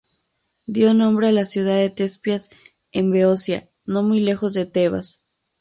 [0.65, 2.49] Dio nombre a la ciudad de Tespias,
[2.91, 5.27] en Beocia, no muy lejos de Tebas.